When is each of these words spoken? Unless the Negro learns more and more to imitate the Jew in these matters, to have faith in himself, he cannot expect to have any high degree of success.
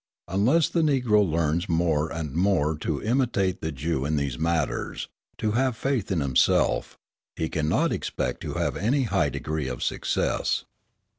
Unless 0.27 0.69
the 0.69 0.81
Negro 0.81 1.23
learns 1.23 1.69
more 1.69 2.11
and 2.11 2.33
more 2.33 2.75
to 2.77 3.03
imitate 3.03 3.61
the 3.61 3.71
Jew 3.71 4.03
in 4.03 4.15
these 4.15 4.35
matters, 4.39 5.07
to 5.37 5.51
have 5.51 5.77
faith 5.77 6.11
in 6.11 6.21
himself, 6.21 6.97
he 7.35 7.47
cannot 7.47 7.91
expect 7.91 8.41
to 8.41 8.55
have 8.55 8.75
any 8.75 9.03
high 9.03 9.29
degree 9.29 9.67
of 9.67 9.83
success. 9.83 10.65